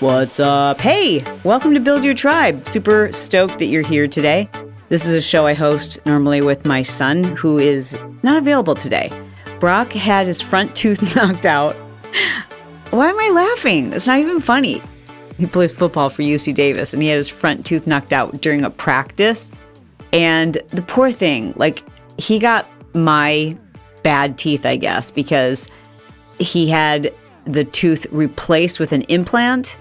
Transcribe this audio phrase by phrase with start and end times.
[0.00, 0.80] What's up?
[0.80, 2.68] Hey, welcome to Build Your Tribe.
[2.68, 4.48] Super stoked that you're here today.
[4.90, 9.10] This is a show I host normally with my son, who is not available today.
[9.58, 11.74] Brock had his front tooth knocked out.
[12.90, 13.92] Why am I laughing?
[13.92, 14.80] It's not even funny.
[15.36, 18.62] He plays football for UC Davis and he had his front tooth knocked out during
[18.62, 19.50] a practice.
[20.12, 21.82] And the poor thing, like,
[22.18, 23.58] he got my
[24.04, 25.68] bad teeth, I guess, because
[26.38, 27.12] he had
[27.46, 29.76] the tooth replaced with an implant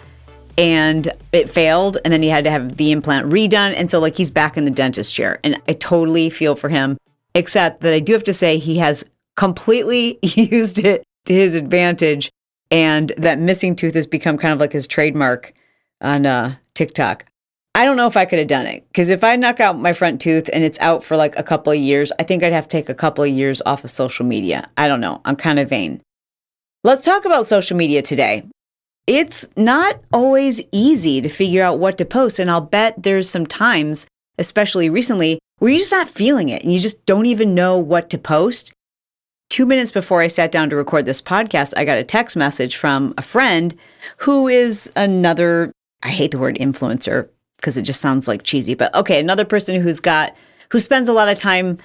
[0.58, 4.16] and it failed and then he had to have the implant redone and so like
[4.16, 6.98] he's back in the dentist chair and I totally feel for him
[7.36, 12.32] except that I do have to say he has completely used it to his advantage
[12.72, 15.54] and that missing tooth has become kind of like his trademark
[16.02, 17.26] on uh, TikTok.
[17.76, 19.94] I don't know if I could have done it because if I knock out my
[19.94, 22.68] front tooth and it's out for like a couple of years, I think I'd have
[22.68, 24.68] to take a couple of years off of social media.
[24.76, 25.22] I don't know.
[25.26, 26.02] I'm kind of vain.
[26.84, 28.44] Let's talk about social media today
[29.08, 32.40] it's not always easy to figure out what to post.
[32.40, 34.06] And I'll bet there's some times,
[34.38, 38.10] especially recently, where you're just not feeling it and you just don't even know what
[38.12, 38.74] to post.
[39.50, 42.76] Two minutes before I sat down to record this podcast, I got a text message
[42.76, 43.76] from a friend
[44.18, 45.72] who is another,
[46.04, 49.82] I hate the word influencer because it just sounds like cheesy, but okay, another person
[49.82, 50.36] who's got,
[50.70, 51.80] who spends a lot of time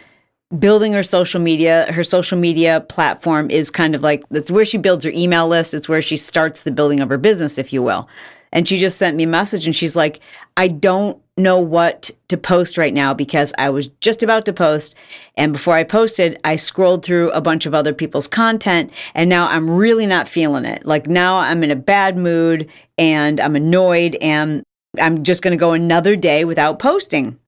[0.59, 4.79] building her social media her social media platform is kind of like that's where she
[4.79, 5.75] builds her email list.
[5.75, 8.09] It's where she starts the building of her business if you will.
[8.55, 10.21] And she just sent me a message and she's like
[10.57, 14.95] i don't know what to post right now because i was just about to post.
[15.37, 19.49] And before i posted i scrolled through a bunch of other people's content and now
[19.49, 20.85] i'm really not feeling it.
[20.85, 24.63] Like now i'm in a bad mood and i'm annoyed and
[25.01, 27.39] i'm just going to go another day without posting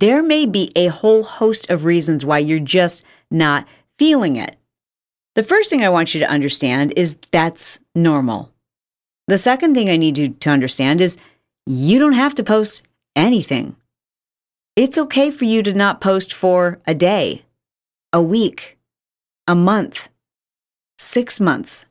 [0.00, 3.66] there may be a whole host of reasons why you're just not
[3.98, 4.56] feeling it.
[5.34, 8.52] The first thing I want you to understand is that's normal.
[9.26, 11.18] The second thing I need you to understand is
[11.66, 13.76] you don't have to post anything.
[14.74, 17.44] It's okay for you to not post for a day,
[18.12, 18.78] a week,
[19.46, 20.08] a month,
[20.96, 21.84] six months,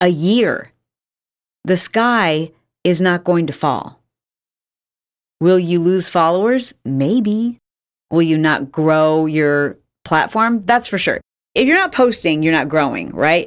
[0.00, 0.72] a year.
[1.64, 2.52] The sky
[2.84, 4.00] is not going to fall.
[5.44, 6.72] Will you lose followers?
[6.86, 7.58] Maybe.
[8.10, 10.62] Will you not grow your platform?
[10.62, 11.20] That's for sure.
[11.54, 13.46] If you're not posting, you're not growing, right?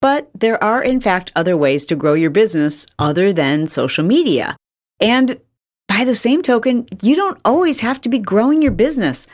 [0.00, 4.56] But there are, in fact, other ways to grow your business other than social media.
[5.00, 5.40] And
[5.88, 9.26] by the same token, you don't always have to be growing your business.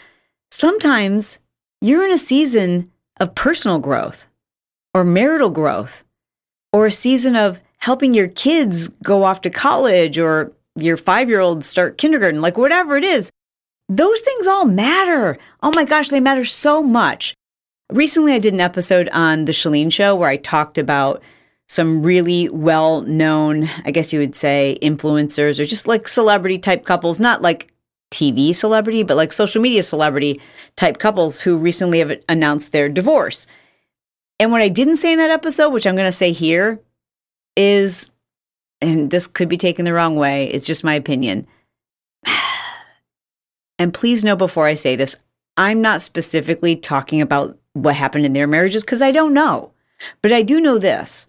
[0.50, 1.38] Sometimes
[1.82, 2.90] you're in a season
[3.20, 4.26] of personal growth
[4.94, 6.02] or marital growth
[6.72, 11.40] or a season of helping your kids go off to college or your five year
[11.40, 13.30] old start kindergarten, like whatever it is,
[13.88, 15.38] those things all matter.
[15.62, 17.34] Oh my gosh, they matter so much.
[17.92, 21.22] Recently, I did an episode on The Chalene Show where I talked about
[21.68, 26.84] some really well known, I guess you would say, influencers or just like celebrity type
[26.84, 27.72] couples, not like
[28.10, 30.40] TV celebrity, but like social media celebrity
[30.76, 33.46] type couples who recently have announced their divorce.
[34.38, 36.80] And what I didn't say in that episode, which I'm going to say here,
[37.56, 38.10] is
[38.84, 41.46] and this could be taken the wrong way, it's just my opinion.
[43.78, 45.22] and please know before I say this,
[45.56, 49.72] I'm not specifically talking about what happened in their marriages because I don't know.
[50.20, 51.26] But I do know this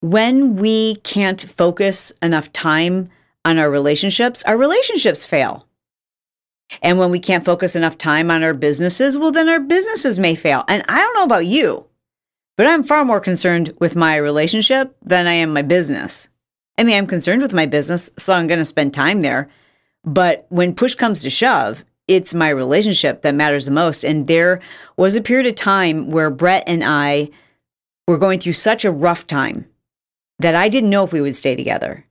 [0.00, 3.10] when we can't focus enough time
[3.44, 5.66] on our relationships, our relationships fail.
[6.82, 10.34] And when we can't focus enough time on our businesses, well, then our businesses may
[10.34, 10.64] fail.
[10.68, 11.86] And I don't know about you,
[12.56, 16.28] but I'm far more concerned with my relationship than I am my business.
[16.78, 19.48] I mean, I'm concerned with my business, so I'm going to spend time there.
[20.04, 24.02] But when push comes to shove, it's my relationship that matters the most.
[24.02, 24.60] And there
[24.96, 27.30] was a period of time where Brett and I
[28.08, 29.66] were going through such a rough time
[30.38, 32.06] that I didn't know if we would stay together.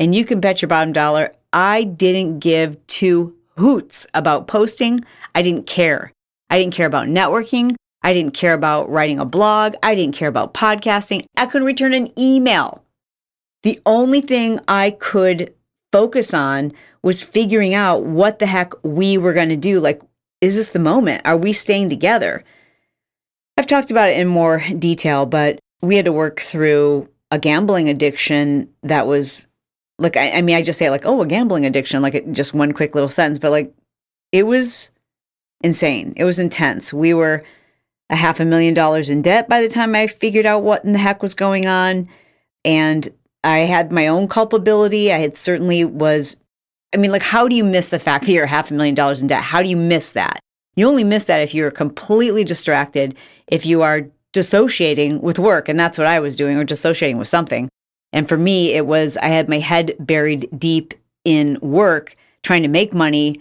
[0.00, 5.04] And you can bet your bottom dollar, I didn't give two hoots about posting.
[5.34, 6.12] I didn't care.
[6.50, 7.76] I didn't care about networking.
[8.02, 9.74] I didn't care about writing a blog.
[9.82, 11.24] I didn't care about podcasting.
[11.36, 12.83] I couldn't return an email.
[13.64, 15.54] The only thing I could
[15.90, 16.72] focus on
[17.02, 19.80] was figuring out what the heck we were going to do.
[19.80, 20.02] Like,
[20.42, 21.22] is this the moment?
[21.24, 22.44] Are we staying together?
[23.56, 27.88] I've talked about it in more detail, but we had to work through a gambling
[27.88, 29.46] addiction that was
[29.98, 32.52] like, I, I mean, I just say like, oh, a gambling addiction, like it, just
[32.52, 33.74] one quick little sentence, but like
[34.30, 34.90] it was
[35.62, 36.12] insane.
[36.16, 36.92] It was intense.
[36.92, 37.44] We were
[38.10, 40.92] a half a million dollars in debt by the time I figured out what in
[40.92, 42.10] the heck was going on.
[42.62, 43.10] And
[43.44, 45.12] I had my own culpability.
[45.12, 46.36] I had certainly was,
[46.94, 49.20] I mean, like, how do you miss the fact that you're half a million dollars
[49.20, 49.42] in debt?
[49.42, 50.40] How do you miss that?
[50.76, 53.14] You only miss that if you're completely distracted,
[53.46, 55.68] if you are dissociating with work.
[55.68, 57.68] And that's what I was doing, or dissociating with something.
[58.12, 60.94] And for me, it was I had my head buried deep
[61.24, 63.40] in work, trying to make money,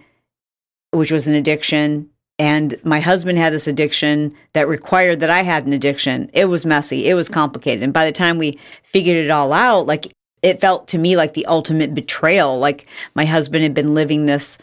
[0.91, 2.09] which was an addiction.
[2.39, 6.29] And my husband had this addiction that required that I had an addiction.
[6.33, 7.83] It was messy, it was complicated.
[7.83, 11.33] And by the time we figured it all out, like it felt to me like
[11.33, 12.59] the ultimate betrayal.
[12.59, 14.57] Like my husband had been living this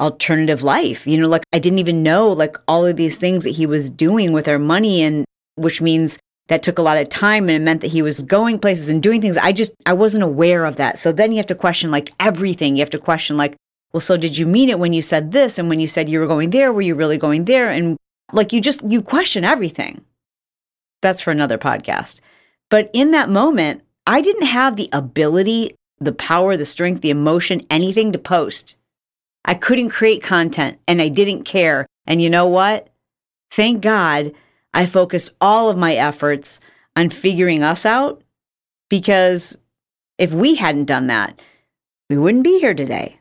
[0.00, 1.06] alternative life.
[1.06, 3.88] You know, like I didn't even know like all of these things that he was
[3.88, 5.24] doing with our money and
[5.54, 6.18] which means
[6.48, 9.02] that took a lot of time and it meant that he was going places and
[9.02, 9.38] doing things.
[9.38, 10.98] I just I wasn't aware of that.
[10.98, 12.74] So then you have to question like everything.
[12.76, 13.56] You have to question like,
[13.92, 16.18] well, so did you mean it when you said this and when you said you
[16.20, 17.70] were going there, were you really going there?
[17.70, 17.98] And
[18.32, 20.04] like you just you question everything.
[21.02, 22.20] That's for another podcast.
[22.70, 27.66] But in that moment, I didn't have the ability, the power, the strength, the emotion,
[27.68, 28.78] anything to post.
[29.44, 31.86] I couldn't create content and I didn't care.
[32.06, 32.88] And you know what?
[33.50, 34.32] Thank God
[34.72, 36.60] I focused all of my efforts
[36.96, 38.22] on figuring us out
[38.88, 39.58] because
[40.16, 41.40] if we hadn't done that,
[42.08, 43.18] we wouldn't be here today.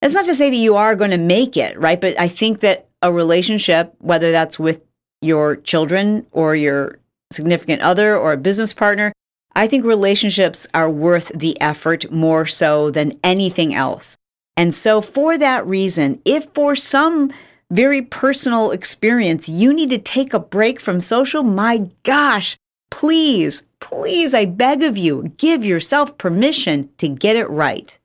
[0.00, 2.00] It's not to say that you are going to make it, right?
[2.00, 4.82] But I think that a relationship, whether that's with
[5.20, 6.98] your children or your
[7.32, 9.12] significant other or a business partner,
[9.54, 14.16] I think relationships are worth the effort more so than anything else.
[14.56, 17.32] And so, for that reason, if for some
[17.70, 22.56] very personal experience you need to take a break from social, my gosh,
[22.90, 27.98] please, please, I beg of you, give yourself permission to get it right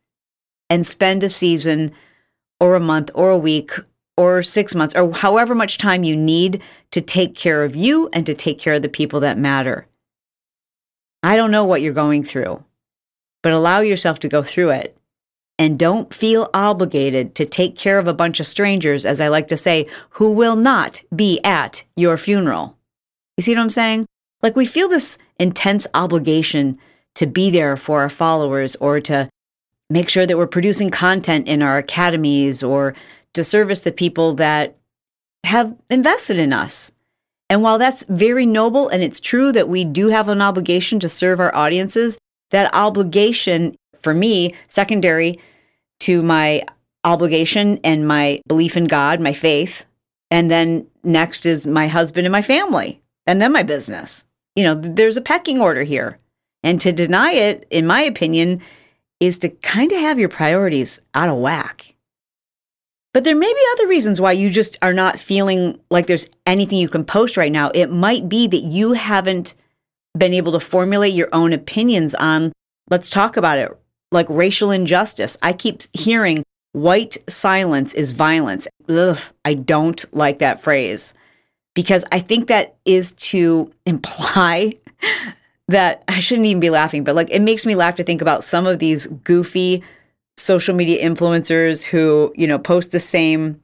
[0.74, 1.92] and spend a season
[2.60, 3.74] or a month or a week
[4.18, 6.60] or six months or however much time you need
[6.90, 9.86] to take care of you and to take care of the people that matter.
[11.22, 12.64] I don't know what you're going through,
[13.44, 14.98] but allow yourself to go through it
[15.60, 19.48] and don't feel obligated to take care of a bunch of strangers, as I like
[19.50, 19.86] to say,
[20.18, 22.80] who will not be at your funeral.
[23.38, 24.08] You see what I'm saying?
[24.42, 26.80] Like we feel this intense obligation
[27.14, 29.30] to be there for our followers or to
[29.90, 32.96] make sure that we're producing content in our academies or
[33.34, 34.78] to service the people that
[35.44, 36.92] have invested in us.
[37.50, 41.10] And while that's very noble and it's true that we do have an obligation to
[41.10, 42.18] serve our audiences,
[42.52, 45.40] that obligation for me, secondary
[46.02, 46.64] to my
[47.04, 49.86] obligation and my belief in God, my faith.
[50.32, 54.26] And then next is my husband and my family, and then my business.
[54.56, 56.18] You know, there's a pecking order here.
[56.64, 58.62] And to deny it, in my opinion,
[59.24, 61.96] is to kind of have your priorities out of whack.
[63.14, 66.78] But there may be other reasons why you just are not feeling like there's anything
[66.80, 67.72] you can post right now.
[67.74, 69.56] It might be that you haven't
[70.18, 72.52] been able to formulate your own opinions on,
[72.90, 73.72] let's talk about it,
[74.12, 75.38] like racial injustice.
[75.42, 76.44] I keep hearing
[76.74, 78.68] white silence is violence.
[78.90, 81.14] Ugh, I don't like that phrase
[81.76, 84.80] because I think that is to imply
[85.68, 88.44] that I shouldn't even be laughing, but like it makes me laugh to think about
[88.44, 89.84] some of these goofy
[90.38, 93.60] social media influencers who, you know, post the same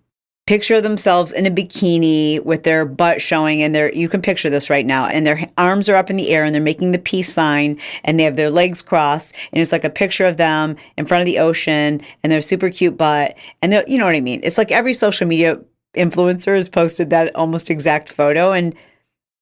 [0.50, 4.50] picture of themselves in a bikini with their butt showing and their you can picture
[4.50, 6.98] this right now and their arms are up in the air and they're making the
[6.98, 10.76] peace sign and they have their legs crossed and it's like a picture of them
[10.98, 14.16] in front of the ocean and their super cute butt and they you know what
[14.16, 14.40] I mean?
[14.42, 15.60] It's like every social media
[15.96, 18.74] influencer has posted that almost exact photo and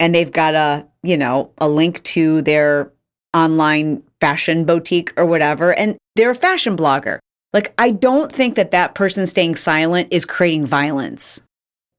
[0.01, 2.92] and they've got a you know a link to their
[3.34, 7.20] online fashion boutique or whatever and they're a fashion blogger
[7.53, 11.41] like, I don't think that that person staying silent is creating violence.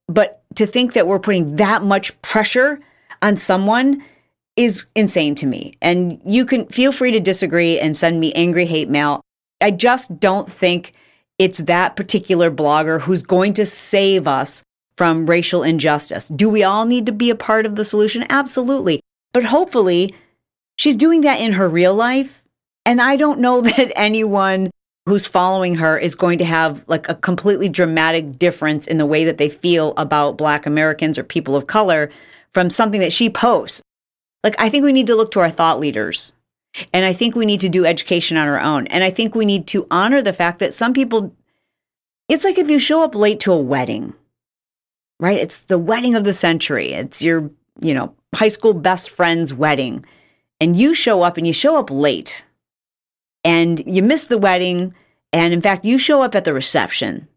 [0.07, 2.81] But to think that we're putting that much pressure
[3.23, 4.05] on someone
[4.57, 5.77] is insane to me.
[5.81, 9.21] And you can feel free to disagree and send me angry hate mail.
[9.61, 10.93] I just don't think
[11.39, 14.63] it's that particular blogger who's going to save us
[14.97, 16.29] from racial injustice.
[16.29, 18.25] Do we all need to be a part of the solution?
[18.31, 19.01] Absolutely.
[19.33, 20.15] But hopefully,
[20.77, 22.43] she's doing that in her real life.
[22.85, 24.71] And I don't know that anyone
[25.07, 29.25] who's following her is going to have like a completely dramatic difference in the way
[29.25, 32.11] that they feel about Black Americans or people of color
[32.53, 33.83] from something that she posts.
[34.45, 36.35] Like, I think we need to look to our thought leaders.
[36.93, 38.87] And I think we need to do education on our own.
[38.89, 41.35] And I think we need to honor the fact that some people,
[42.29, 44.15] it's like if you show up late to a wedding,
[45.19, 45.39] right?
[45.39, 46.93] It's the wedding of the century.
[46.93, 50.05] It's your, you know, high school best friend's wedding.
[50.61, 52.45] And you show up and you show up late
[53.45, 54.95] and you miss the wedding.
[55.33, 57.29] And in fact, you show up at the reception,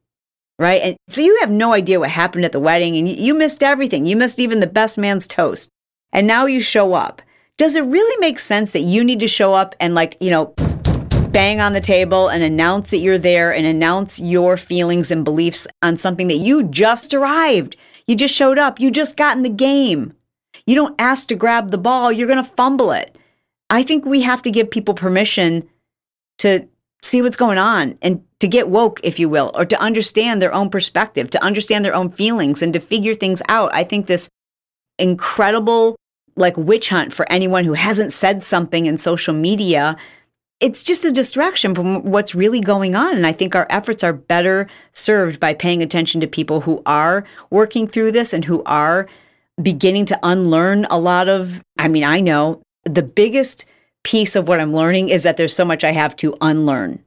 [0.57, 0.81] right?
[0.81, 4.05] And so you have no idea what happened at the wedding and you, missed everything.
[4.05, 5.69] You missed even the best man's toast.
[6.11, 7.21] And now you show up.
[7.57, 10.53] Does it really make sense that you need to show up and, like, you know,
[11.29, 15.67] bang on the table and announce that you're there and announce your feelings and beliefs
[15.81, 17.77] on something that you just arrived?
[18.07, 18.79] You just showed up.
[18.79, 20.15] You just got in the game.
[20.71, 23.17] You don't ask to grab the ball, you're going to fumble it.
[23.69, 25.67] I think we have to give people permission
[26.37, 26.65] to
[27.03, 30.53] see what's going on and to get woke, if you will, or to understand their
[30.53, 33.69] own perspective, to understand their own feelings and to figure things out.
[33.73, 34.29] I think this
[34.97, 35.97] incredible
[36.37, 39.97] like witch hunt for anyone who hasn't said something in social media
[40.61, 43.15] it's just a distraction from what's really going on.
[43.15, 47.25] And I think our efforts are better served by paying attention to people who are
[47.49, 49.07] working through this and who are
[49.61, 51.63] beginning to unlearn a lot of.
[51.77, 53.65] I mean, I know the biggest
[54.03, 57.03] piece of what I'm learning is that there's so much I have to unlearn.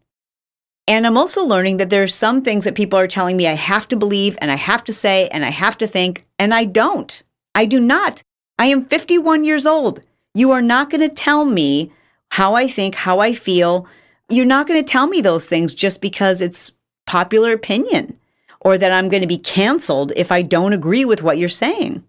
[0.87, 3.55] And I'm also learning that there are some things that people are telling me I
[3.55, 6.65] have to believe and I have to say and I have to think, and I
[6.65, 7.23] don't.
[7.55, 8.23] I do not.
[8.59, 10.01] I am 51 years old.
[10.35, 11.93] You are not going to tell me
[12.33, 13.87] how I think, how I feel.
[14.29, 16.73] You're not going to tell me those things just because it's
[17.07, 18.19] popular opinion
[18.61, 22.05] or that I'm going to be canceled if I don't agree with what you're saying.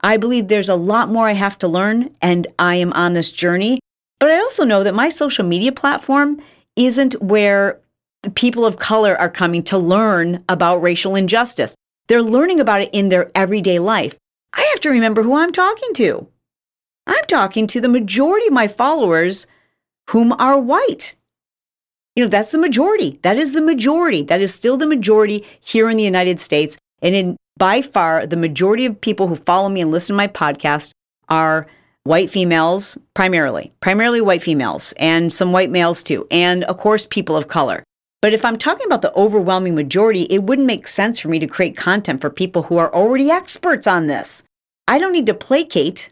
[0.00, 3.32] I believe there's a lot more I have to learn, and I am on this
[3.32, 3.80] journey.
[4.18, 6.40] But I also know that my social media platform
[6.76, 7.80] isn't where
[8.22, 11.74] the people of color are coming to learn about racial injustice.
[12.08, 14.16] They're learning about it in their everyday life.
[14.54, 16.28] I have to remember who I'm talking to.
[17.06, 19.46] I'm talking to the majority of my followers
[20.10, 21.16] whom are white.
[22.14, 23.18] You know, that's the majority.
[23.22, 24.22] That is the majority.
[24.22, 26.76] That is still the majority here in the United States.
[27.00, 30.28] And in by far, the majority of people who follow me and listen to my
[30.28, 30.92] podcast
[31.28, 31.66] are
[32.04, 37.36] white females, primarily, primarily white females, and some white males too, and of course, people
[37.36, 37.84] of color.
[38.20, 41.46] But if I'm talking about the overwhelming majority, it wouldn't make sense for me to
[41.46, 44.44] create content for people who are already experts on this.
[44.86, 46.10] I don't need to placate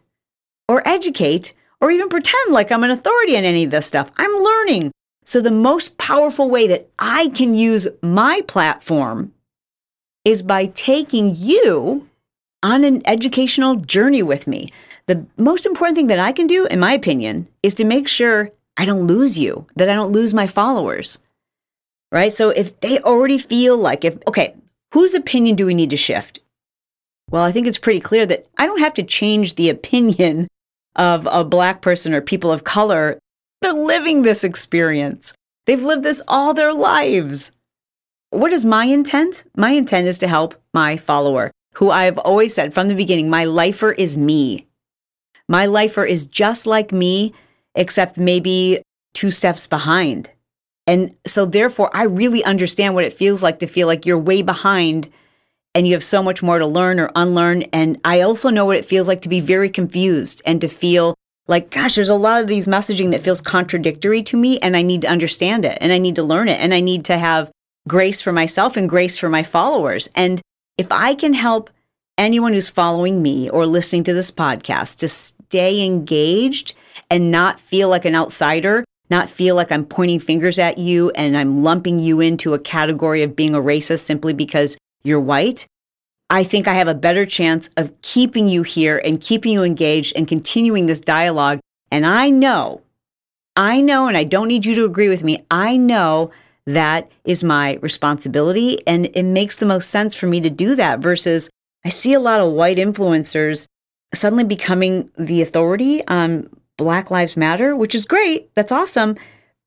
[0.69, 4.11] or educate or even pretend like I'm an authority on any of this stuff.
[4.17, 4.93] I'm learning.
[5.25, 9.33] So, the most powerful way that I can use my platform
[10.25, 12.09] is by taking you
[12.63, 14.73] on an educational journey with me.
[15.07, 18.51] The most important thing that I can do, in my opinion, is to make sure
[18.77, 21.19] I don't lose you, that I don't lose my followers.
[22.13, 22.33] Right?
[22.33, 24.55] So, if they already feel like, if, okay,
[24.93, 26.41] whose opinion do we need to shift?
[27.31, 30.49] Well, I think it's pretty clear that I don't have to change the opinion
[30.97, 33.19] of a black person or people of color,
[33.63, 35.33] they're living this experience.
[35.67, 37.53] They've lived this all their lives.
[38.31, 39.43] What is my intent?
[39.57, 43.29] My intent is to help my follower, who I have always said from the beginning
[43.29, 44.69] my lifer is me.
[45.49, 47.35] My lifer is just like me,
[47.75, 48.83] except maybe
[49.15, 50.31] two steps behind.
[50.87, 54.43] And so, therefore, I really understand what it feels like to feel like you're way
[54.43, 55.09] behind
[55.75, 57.63] and you have so much more to learn or unlearn.
[57.73, 61.17] And I also know what it feels like to be very confused and to feel
[61.49, 64.83] like, gosh, there's a lot of these messaging that feels contradictory to me, and I
[64.83, 67.51] need to understand it and I need to learn it and I need to have
[67.89, 70.09] grace for myself and grace for my followers.
[70.15, 70.41] And
[70.79, 71.71] if I can help
[72.19, 76.75] anyone who's following me or listening to this podcast to stay engaged
[77.11, 81.37] and not feel like an outsider, not feel like I'm pointing fingers at you and
[81.37, 85.67] I'm lumping you into a category of being a racist simply because you're white,
[86.29, 90.15] I think I have a better chance of keeping you here and keeping you engaged
[90.15, 91.59] and continuing this dialogue.
[91.91, 92.83] And I know,
[93.57, 96.31] I know, and I don't need you to agree with me, I know
[96.67, 98.87] that is my responsibility.
[98.87, 101.51] And it makes the most sense for me to do that versus
[101.85, 103.67] I see a lot of white influencers
[104.13, 108.55] suddenly becoming the authority on Black Lives Matter, which is great.
[108.55, 109.17] That's awesome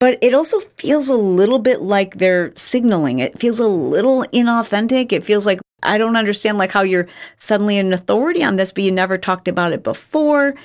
[0.03, 3.19] but it also feels a little bit like they're signaling.
[3.19, 5.13] It feels a little inauthentic.
[5.13, 7.07] It feels like I don't understand like how you're
[7.37, 10.55] suddenly an authority on this, but you never talked about it before.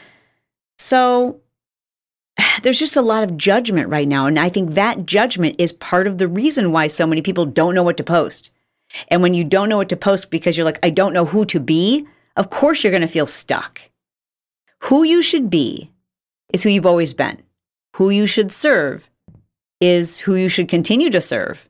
[0.81, 1.41] So
[2.63, 4.27] there's just a lot of judgment right now.
[4.27, 7.75] And I think that judgment is part of the reason why so many people don't
[7.75, 8.53] know what to post.
[9.09, 11.45] And when you don't know what to post because you're like, I don't know who
[11.47, 13.83] to be, of course you're going to feel stuck.
[14.85, 15.93] Who you should be
[16.53, 17.43] is who you've always been.
[17.97, 19.11] Who you should serve
[19.81, 21.69] is who you should continue to serve.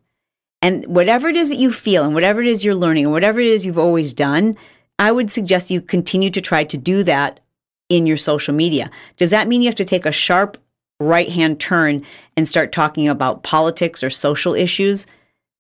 [0.61, 3.41] And whatever it is that you feel and whatever it is you're learning and whatever
[3.41, 4.57] it is you've always done,
[4.99, 7.41] I would suggest you continue to try to do that
[7.89, 8.91] in your social media.
[9.17, 10.59] Does that mean you have to take a sharp
[11.01, 12.05] right hand turn
[12.37, 15.07] and start talking about politics or social issues?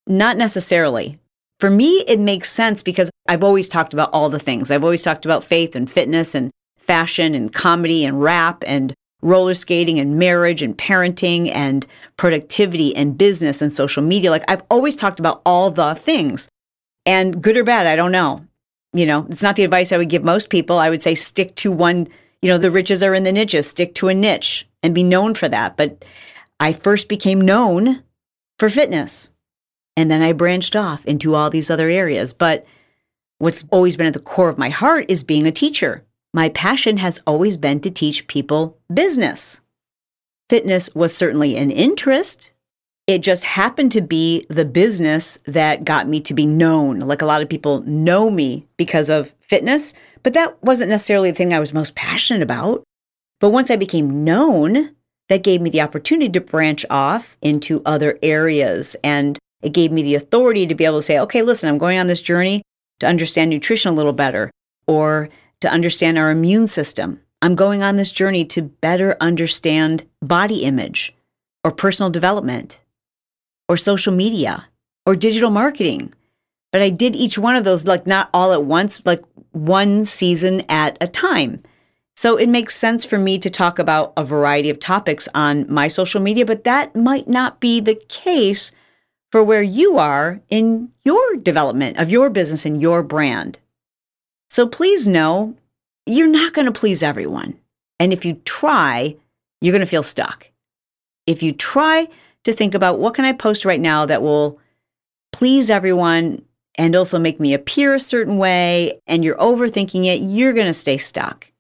[0.06, 1.18] Not necessarily.
[1.61, 4.70] For me, it makes sense because I've always talked about all the things.
[4.70, 9.54] I've always talked about faith and fitness and fashion and comedy and rap and roller
[9.54, 14.30] skating and marriage and parenting and productivity and business and social media.
[14.30, 16.49] Like I've always talked about all the things.
[17.04, 18.48] And good or bad, I don't know.
[18.92, 20.78] You know, it's not the advice I would give most people.
[20.78, 22.09] I would say stick to one,
[22.40, 25.35] you know, the riches are in the niches, stick to a niche and be known
[25.35, 25.76] for that.
[25.76, 26.04] But
[26.59, 28.02] I first became known
[28.59, 29.33] for fitness.
[29.97, 32.33] And then I branched off into all these other areas.
[32.33, 32.64] But
[33.38, 36.99] what's always been at the core of my heart is being a teacher my passion
[36.99, 39.61] has always been to teach people business.
[40.49, 42.52] Fitness was certainly an interest.
[43.08, 47.00] It just happened to be the business that got me to be known.
[47.00, 51.34] Like a lot of people know me because of fitness, but that wasn't necessarily the
[51.34, 52.84] thing I was most passionate about.
[53.40, 54.94] But once I became known,
[55.30, 58.94] that gave me the opportunity to branch off into other areas.
[59.02, 61.98] And it gave me the authority to be able to say, okay, listen, I'm going
[61.98, 62.60] on this journey
[63.00, 64.50] to understand nutrition a little better
[64.86, 65.30] or
[65.62, 67.22] to understand our immune system.
[67.40, 71.14] I'm going on this journey to better understand body image
[71.64, 72.82] or personal development
[73.68, 74.68] or social media
[75.06, 76.12] or digital marketing.
[76.72, 79.22] But I did each one of those like not all at once, like
[79.52, 81.62] one season at a time.
[82.16, 85.87] So it makes sense for me to talk about a variety of topics on my
[85.87, 88.72] social media, but that might not be the case
[89.30, 93.58] for where you are in your development of your business and your brand.
[94.50, 95.54] So please know
[96.06, 97.58] you're not going to please everyone.
[98.00, 99.16] And if you try,
[99.60, 100.50] you're going to feel stuck.
[101.26, 102.08] If you try
[102.49, 104.59] to think about what can I post right now that will
[105.33, 106.43] please everyone
[106.76, 110.73] and also make me appear a certain way and you're overthinking it, you're going to
[110.73, 111.52] stay stuck.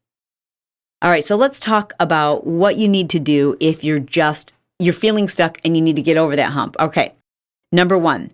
[1.02, 4.94] All right, so let's talk about what you need to do if you're just you're
[4.94, 6.76] feeling stuck and you need to get over that hump.
[6.78, 7.12] Okay.
[7.70, 8.30] Number 1.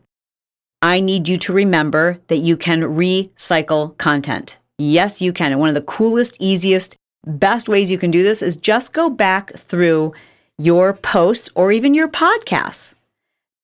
[0.83, 4.59] I need you to remember that you can recycle content.
[4.79, 5.51] Yes, you can.
[5.53, 6.97] And one of the coolest, easiest,
[7.27, 10.13] best ways you can do this is just go back through
[10.59, 12.95] your posts or even your podcasts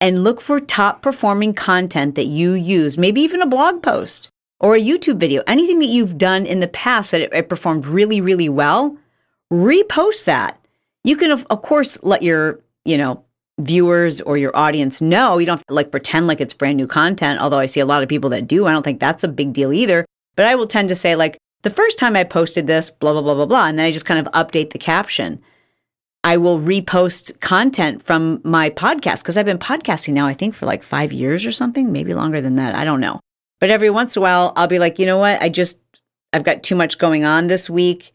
[0.00, 4.74] and look for top performing content that you use, maybe even a blog post or
[4.74, 8.20] a YouTube video, anything that you've done in the past that it, it performed really,
[8.20, 8.96] really well,
[9.52, 10.58] repost that.
[11.04, 13.24] You can, of, of course, let your, you know,
[13.58, 15.38] viewers or your audience know.
[15.38, 17.86] You don't have to like pretend like it's brand new content, although I see a
[17.86, 18.66] lot of people that do.
[18.66, 20.06] I don't think that's a big deal either.
[20.36, 23.20] But I will tend to say, like, the first time I posted this, blah, blah,
[23.20, 23.66] blah, blah, blah.
[23.66, 25.42] And then I just kind of update the caption.
[26.22, 30.66] I will repost content from my podcast because I've been podcasting now, I think, for
[30.66, 32.74] like five years or something, maybe longer than that.
[32.74, 33.20] I don't know.
[33.58, 35.40] But every once in a while, I'll be like, you know what?
[35.40, 35.80] I just,
[36.32, 38.12] I've got too much going on this week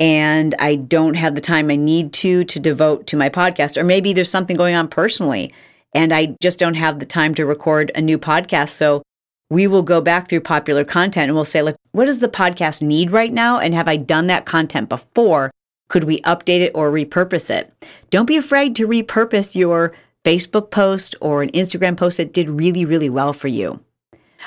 [0.00, 3.76] and I don't have the time I need to to devote to my podcast.
[3.76, 5.52] Or maybe there's something going on personally
[5.94, 8.70] and I just don't have the time to record a new podcast.
[8.70, 9.02] So
[9.50, 12.82] we will go back through popular content and we'll say, like, what does the podcast
[12.82, 13.58] need right now?
[13.58, 15.50] And have I done that content before?
[15.88, 17.72] Could we update it or repurpose it?
[18.10, 22.84] Don't be afraid to repurpose your Facebook post or an Instagram post that did really,
[22.84, 23.80] really well for you.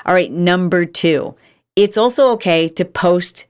[0.05, 1.35] All right, number two,
[1.75, 3.47] it's also okay to post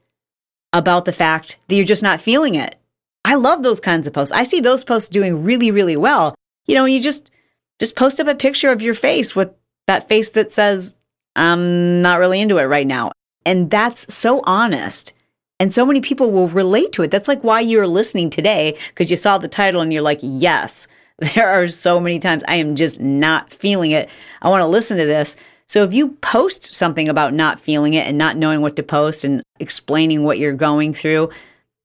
[0.72, 2.76] about the fact that you're just not feeling it.
[3.24, 4.32] I love those kinds of posts.
[4.32, 6.34] I see those posts doing really, really well.
[6.66, 7.30] You know, you just
[7.78, 9.50] just post up a picture of your face with
[9.86, 10.94] that face that says,
[11.34, 13.12] I'm not really into it right now.
[13.44, 15.14] And that's so honest.
[15.62, 17.12] And so many people will relate to it.
[17.12, 20.88] That's like why you're listening today, because you saw the title and you're like, yes,
[21.18, 24.10] there are so many times I am just not feeling it.
[24.42, 25.36] I want to listen to this.
[25.68, 29.22] So if you post something about not feeling it and not knowing what to post
[29.22, 31.30] and explaining what you're going through,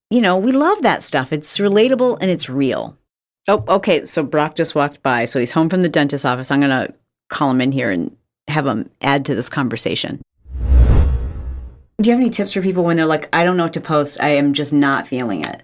[0.10, 1.32] you know, we love that stuff.
[1.32, 2.98] It's relatable and it's real.
[3.48, 4.06] Oh, okay.
[4.06, 5.26] So Brock just walked by.
[5.26, 6.50] So he's home from the dentist's office.
[6.50, 6.96] I'm going to
[7.30, 10.24] call him in here and have him add to this conversation.
[12.00, 13.82] Do you have any tips for people when they're like, I don't know what to
[13.82, 14.22] post?
[14.22, 15.64] I am just not feeling it.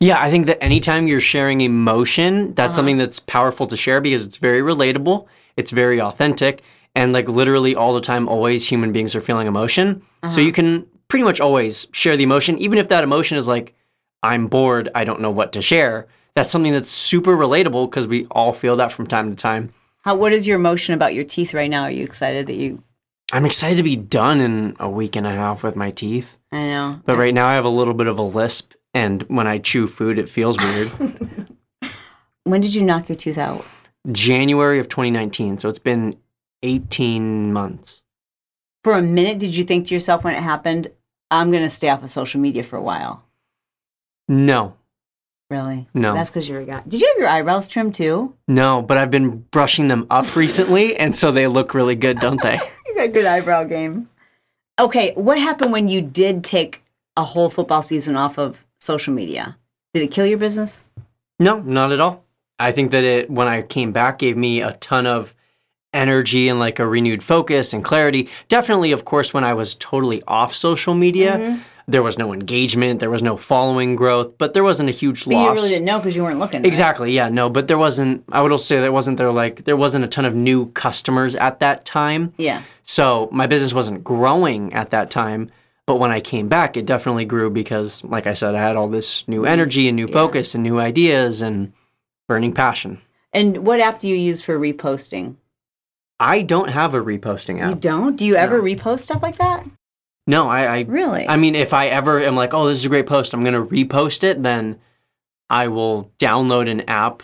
[0.00, 2.72] Yeah, I think that anytime you're sharing emotion, that's uh-huh.
[2.76, 6.62] something that's powerful to share because it's very relatable, it's very authentic,
[6.94, 10.02] and like literally all the time, always human beings are feeling emotion.
[10.22, 10.30] Uh-huh.
[10.30, 13.74] So you can pretty much always share the emotion, even if that emotion is like,
[14.22, 16.08] I'm bored, I don't know what to share.
[16.34, 19.72] That's something that's super relatable because we all feel that from time to time.
[20.02, 20.14] How?
[20.16, 21.82] What is your emotion about your teeth right now?
[21.82, 22.82] Are you excited that you?
[23.32, 26.38] I'm excited to be done in a week and a half with my teeth.
[26.50, 27.00] I know.
[27.04, 29.86] But right now I have a little bit of a lisp, and when I chew
[29.86, 30.88] food, it feels weird.
[32.44, 33.66] when did you knock your tooth out?
[34.10, 35.58] January of 2019.
[35.58, 36.16] So it's been
[36.62, 38.02] 18 months.
[38.82, 40.90] For a minute, did you think to yourself when it happened,
[41.30, 43.24] I'm going to stay off of social media for a while?
[44.26, 44.74] No.
[45.50, 45.88] Really?
[45.94, 46.14] No.
[46.14, 46.82] That's because you're a guy.
[46.86, 48.34] Did you have your eyebrows trimmed too?
[48.46, 52.40] No, but I've been brushing them up recently, and so they look really good, don't
[52.42, 52.60] they?
[52.98, 54.08] you got good eyebrow game.
[54.78, 56.82] Okay, what happened when you did take
[57.16, 59.56] a whole football season off of social media?
[59.94, 60.84] Did it kill your business?
[61.38, 62.24] No, not at all.
[62.58, 65.34] I think that it, when I came back, gave me a ton of
[65.92, 68.28] energy and like a renewed focus and clarity.
[68.48, 71.38] Definitely, of course, when I was totally off social media.
[71.38, 75.24] Mm-hmm there was no engagement, there was no following growth, but there wasn't a huge
[75.24, 75.48] but loss.
[75.48, 76.64] You really didn't know because you weren't looking.
[76.64, 77.08] Exactly.
[77.08, 77.14] Right?
[77.14, 77.28] Yeah.
[77.30, 78.22] No, but there wasn't.
[78.30, 81.34] I would also say there wasn't there like there wasn't a ton of new customers
[81.34, 82.34] at that time.
[82.36, 82.62] Yeah.
[82.84, 85.50] So my business wasn't growing at that time.
[85.86, 88.88] But when I came back, it definitely grew because, like I said, I had all
[88.88, 89.52] this new mm-hmm.
[89.52, 91.72] energy and new focus and new ideas, and
[92.28, 93.00] burning passion.
[93.32, 95.36] And what app do you use for reposting?
[96.20, 97.70] I don't have a reposting app.
[97.70, 98.16] You don't?
[98.16, 99.66] Do you ever repost stuff like that?
[100.28, 101.26] No, I, I Really?
[101.26, 103.64] I mean, if I ever am like, oh, this is a great post, I'm gonna
[103.64, 104.78] repost it, then
[105.50, 107.22] I will download an app,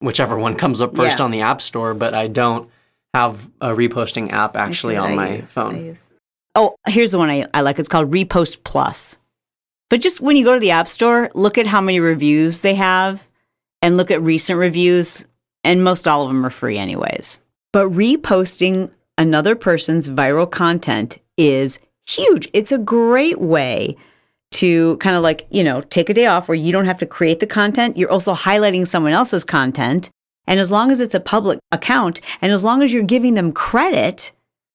[0.00, 1.24] whichever one comes up first Yeah.
[1.26, 1.92] on the app store.
[1.94, 2.68] But I don't
[3.14, 5.54] have a reposting app Let me see actually on I my use.
[5.54, 5.94] Phone.
[6.54, 7.78] Oh, here's the one I, I like.
[7.78, 9.18] It's called Repost Plus.
[9.90, 12.74] But just when you go to the App Store, look at how many reviews they
[12.74, 13.28] have
[13.82, 15.26] and look at recent reviews.
[15.62, 17.40] And most all of them are free, anyways.
[17.72, 22.48] But reposting another person's viral content is huge.
[22.52, 23.96] It's a great way
[24.52, 27.06] to kind of like, you know, take a day off where you don't have to
[27.06, 27.96] create the content.
[27.96, 30.10] You're also highlighting someone else's content.
[30.46, 33.52] And as long as it's a public account and as long as you're giving them
[33.52, 34.32] credit,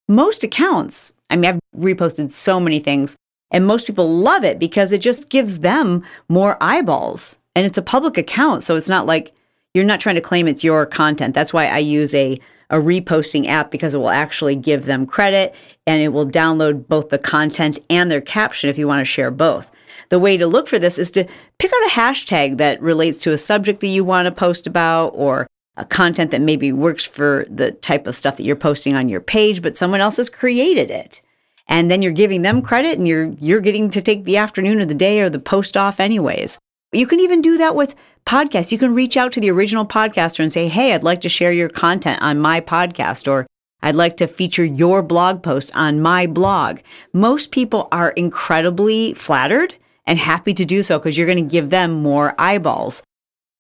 [0.08, 3.16] most accounts, I mean, I've reposted so many things
[3.52, 7.40] and most people love it because it just gives them more eyeballs.
[7.56, 8.64] And it's a public account.
[8.64, 9.34] So it's not like
[9.74, 11.34] you're not trying to claim it's your content.
[11.34, 12.40] That's why I use a,
[12.72, 15.54] a reposting app because it will actually give them credit
[15.86, 19.30] and it will download both the content and their caption if you want to share
[19.30, 19.70] both.
[20.10, 21.26] The way to look for this is to
[21.60, 25.10] pick out a hashtag that relates to a subject that you want to post about
[25.10, 29.10] or a content that maybe works for the type of stuff that you're posting on
[29.10, 31.22] your page, but someone else has created it.
[31.68, 34.86] And then you're giving them credit and you're you're getting to take the afternoon or
[34.86, 36.60] the day or the post off anyways.
[36.92, 38.72] You can even do that with podcasts.
[38.72, 41.52] You can reach out to the original podcaster and say, "Hey, I'd like to share
[41.52, 43.48] your content on my podcast or
[43.82, 46.80] I'd like to feature your blog post on my blog."
[47.14, 51.70] Most people are incredibly flattered and happy to do so because you're going to give
[51.70, 53.04] them more eyeballs.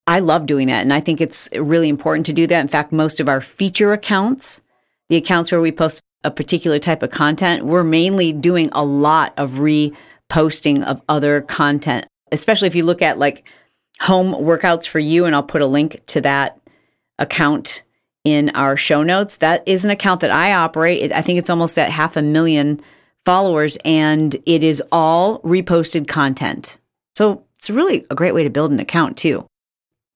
[0.07, 0.81] I love doing that.
[0.81, 2.59] And I think it's really important to do that.
[2.59, 4.61] In fact, most of our feature accounts,
[5.09, 9.33] the accounts where we post a particular type of content, we're mainly doing a lot
[9.37, 13.43] of reposting of other content, especially if you look at like
[14.01, 15.25] home workouts for you.
[15.25, 16.59] And I'll put a link to that
[17.19, 17.83] account
[18.23, 19.37] in our show notes.
[19.37, 21.11] That is an account that I operate.
[21.11, 22.81] I think it's almost at half a million
[23.25, 26.79] followers, and it is all reposted content.
[27.15, 29.45] So it's really a great way to build an account too.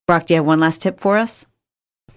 [0.08, 1.48] Brock, do you have one last tip for us?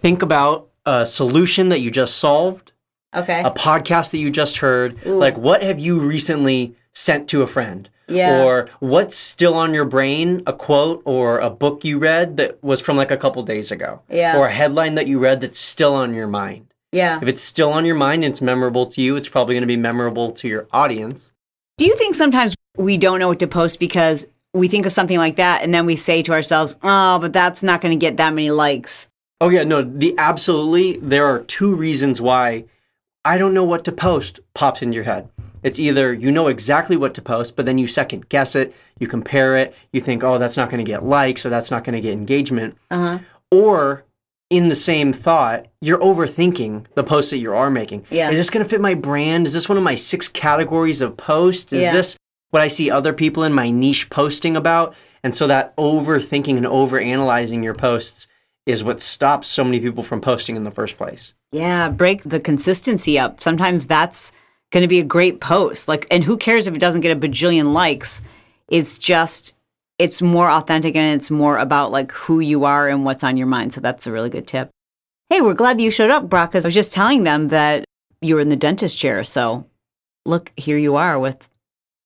[0.01, 2.73] Think about a solution that you just solved,
[3.15, 3.43] Okay.
[3.43, 4.97] a podcast that you just heard.
[5.07, 5.17] Ooh.
[5.19, 7.89] Like, what have you recently sent to a friend?
[8.09, 8.43] Yeah.
[8.43, 12.81] Or what's still on your brain, a quote or a book you read that was
[12.81, 14.03] from like a couple days ago?
[14.11, 14.39] Yeah.
[14.39, 16.73] Or a headline that you read that's still on your mind.
[16.93, 17.19] Yeah.
[17.21, 19.67] If it's still on your mind and it's memorable to you, it's probably going to
[19.67, 21.31] be memorable to your audience.
[21.77, 25.19] Do you think sometimes we don't know what to post because we think of something
[25.19, 28.17] like that and then we say to ourselves, oh, but that's not going to get
[28.17, 29.11] that many likes?
[29.41, 32.65] Oh yeah, no, the absolutely there are two reasons why
[33.25, 35.29] I don't know what to post pops into your head.
[35.69, 39.07] It's either you know exactly what to post, but then you second guess it, you
[39.07, 41.95] compare it, you think, "Oh, that's not going to get likes or that's not going
[41.95, 43.19] to get engagement." Uh huh.
[43.51, 44.05] Or
[44.49, 48.07] in the same thought, you're overthinking the post that you are making.
[48.09, 48.31] Yeah.
[48.31, 49.47] Is this going to fit my brand?
[49.47, 51.71] Is this one of my six categories of post?
[51.75, 51.93] Is Yeah.
[51.93, 52.17] this
[52.51, 54.95] what I see other people in my niche posting about?
[55.23, 58.27] And so that overthinking and overanalyzing your posts
[58.65, 61.35] is what stops so many people from posting in the first place.
[61.53, 61.91] Yeah.
[61.91, 63.43] Break the consistency up.
[63.43, 64.33] Sometimes that's
[64.71, 65.89] going to be a great post.
[65.89, 68.23] Like, and who cares if it doesn't get a bajillion likes?
[68.69, 69.57] It's just,
[69.99, 73.47] it's more authentic and it's more about like who you are and what's on your
[73.47, 73.73] mind.
[73.73, 74.71] So that's a really good tip.
[75.31, 77.85] Hey, we're glad that you showed up, Brock, because I was just telling them that
[78.21, 79.25] you were in the dentist chair.
[79.25, 79.67] So
[80.25, 81.49] look, here you are with,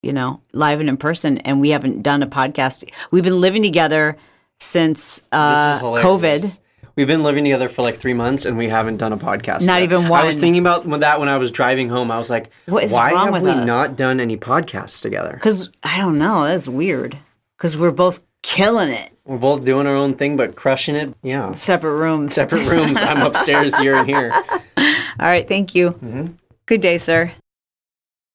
[0.02, 1.38] you know, live and in person.
[1.38, 2.88] And we haven't done a podcast.
[3.10, 4.16] We've been living together
[4.60, 6.58] since uh, COVID.
[6.96, 9.66] We've been living together for like three months and we haven't done a podcast.
[9.66, 9.84] Not yet.
[9.84, 12.10] even I was thinking about that when I was driving home.
[12.10, 13.66] I was like, What is why wrong have with we us?
[13.66, 15.32] not done any podcasts together?
[15.32, 16.44] Because I don't know.
[16.44, 17.18] That's weird.
[17.56, 19.10] Because we're both killing it.
[19.24, 21.14] We're both doing our own thing, but crushing it.
[21.22, 21.52] Yeah.
[21.54, 22.34] Separate rooms.
[22.34, 23.00] Separate rooms.
[23.00, 24.32] I'm upstairs, you're in here.
[24.76, 24.84] All
[25.18, 25.48] right.
[25.48, 25.92] Thank you.
[25.92, 26.34] Mhm.
[26.66, 27.32] Good day, sir.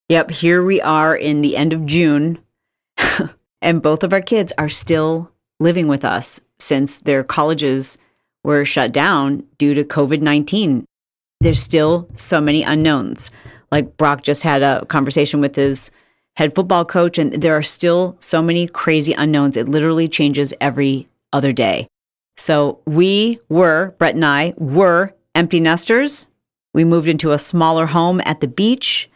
[0.09, 0.31] Yep.
[0.31, 2.39] Here we are in the end of June.
[3.61, 7.97] and both of our kids are still living with us since their colleges
[8.47, 10.85] were shut down due to COVID 19.
[11.41, 13.29] There's still so many unknowns.
[13.73, 15.91] Like Brock just had a conversation with his
[16.37, 19.57] head football coach, and there are still so many crazy unknowns.
[19.57, 21.87] It literally changes every other day.
[22.37, 26.29] So we were, Brett and I, were empty nesters.
[26.73, 29.09] We moved into a smaller home at the beach.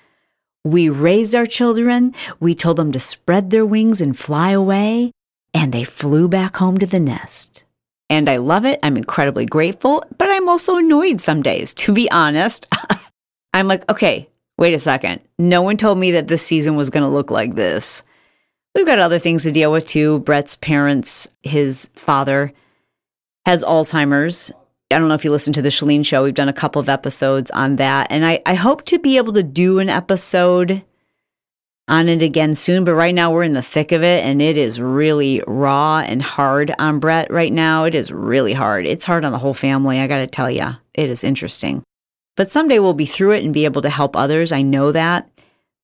[0.65, 2.13] We raised our children.
[2.41, 5.11] We told them to spread their wings and fly away.
[5.53, 7.63] And they flew back home to the nest.
[8.11, 8.77] And I love it.
[8.83, 12.67] I'm incredibly grateful, but I'm also annoyed some days, to be honest.
[13.53, 15.21] I'm like, okay, wait a second.
[15.39, 18.03] No one told me that this season was going to look like this.
[18.75, 20.19] We've got other things to deal with too.
[20.19, 22.51] Brett's parents, his father,
[23.45, 24.51] has Alzheimer's.
[24.91, 26.25] I don't know if you listen to the Chalene show.
[26.25, 28.07] We've done a couple of episodes on that.
[28.09, 30.83] And I, I hope to be able to do an episode
[31.91, 32.85] on it again soon.
[32.85, 36.21] But right now we're in the thick of it and it is really raw and
[36.21, 37.83] hard on Brett right now.
[37.83, 38.85] It is really hard.
[38.87, 39.99] It's hard on the whole family.
[39.99, 41.83] I got to tell you, it is interesting.
[42.37, 44.53] But someday we'll be through it and be able to help others.
[44.53, 45.29] I know that.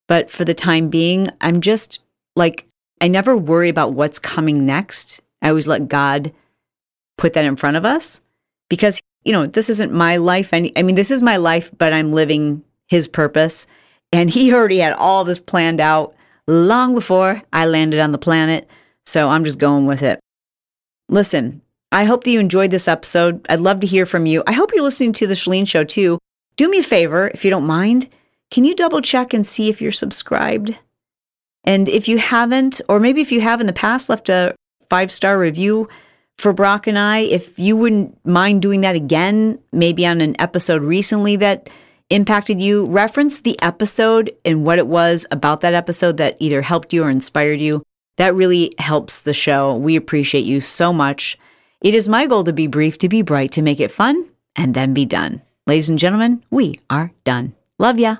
[0.07, 2.01] But for the time being, I'm just
[2.37, 2.65] like,
[3.01, 5.21] I never worry about what's coming next.
[5.41, 6.31] I always let God
[7.17, 8.21] put that in front of us
[8.69, 10.53] because, you know, this isn't my life.
[10.53, 13.67] I mean, this is my life, but I'm living his purpose.
[14.11, 16.15] And he already had all this planned out
[16.47, 18.67] long before I landed on the planet.
[19.05, 20.19] So I'm just going with it.
[21.09, 23.45] Listen, I hope that you enjoyed this episode.
[23.49, 24.43] I'd love to hear from you.
[24.47, 26.19] I hope you're listening to the Chalene Show too.
[26.55, 28.09] Do me a favor, if you don't mind,
[28.49, 30.77] can you double check and see if you're subscribed?
[31.63, 34.55] And if you haven't, or maybe if you have in the past left a
[34.89, 35.89] five star review,
[36.37, 40.83] for Brock and I, if you wouldn't mind doing that again, maybe on an episode
[40.83, 41.69] recently that
[42.09, 46.93] impacted you, reference the episode and what it was about that episode that either helped
[46.93, 47.83] you or inspired you.
[48.17, 49.75] That really helps the show.
[49.75, 51.37] We appreciate you so much.
[51.81, 54.73] It is my goal to be brief, to be bright, to make it fun, and
[54.73, 55.41] then be done.
[55.67, 57.53] Ladies and gentlemen, we are done.
[57.77, 58.17] Love ya.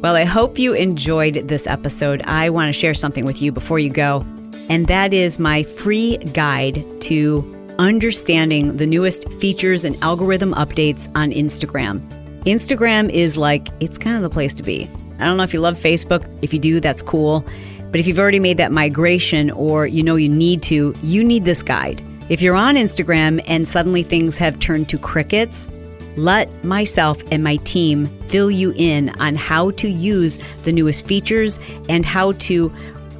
[0.00, 2.22] Well, I hope you enjoyed this episode.
[2.22, 4.24] I want to share something with you before you go
[4.70, 11.32] and that is my free guide to understanding the newest features and algorithm updates on
[11.32, 12.00] Instagram.
[12.46, 14.88] Instagram is like, it's kind of the place to be.
[15.18, 16.26] I don't know if you love Facebook.
[16.40, 17.44] If you do, that's cool.
[17.90, 21.44] But if you've already made that migration or you know you need to, you need
[21.44, 22.02] this guide.
[22.30, 25.68] If you're on Instagram and suddenly things have turned to crickets,
[26.16, 31.58] let myself and my team fill you in on how to use the newest features
[31.88, 32.72] and how to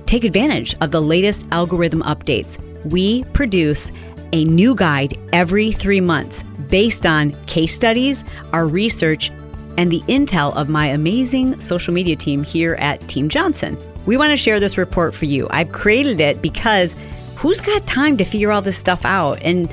[0.06, 2.58] take advantage of the latest algorithm updates.
[2.84, 3.92] We produce
[4.32, 9.30] a new guide every three months based on case studies, our research,
[9.76, 13.76] and the intel of my amazing social media team here at Team Johnson.
[14.06, 15.46] We want to share this report for you.
[15.50, 16.96] I've created it because
[17.36, 19.40] who's got time to figure all this stuff out?
[19.42, 19.72] And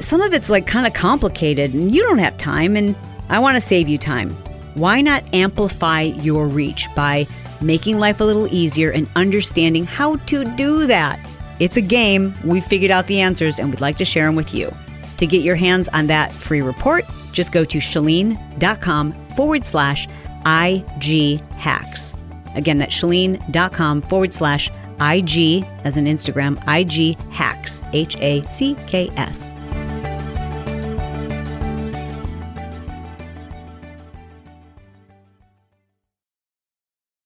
[0.00, 2.96] some of it's like kind of complicated, and you don't have time, and
[3.28, 4.30] I want to save you time.
[4.74, 7.26] Why not amplify your reach by
[7.60, 11.18] making life a little easier, and understanding how to do that.
[11.58, 12.34] It's a game.
[12.44, 14.74] We've figured out the answers, and we'd like to share them with you.
[15.16, 20.06] To get your hands on that free report, just go to chalene.com forward slash
[20.44, 22.14] IG hacks.
[22.54, 29.10] Again, that's chalene.com forward slash IG, as an Instagram, IG hacks, H A C K
[29.16, 29.52] S.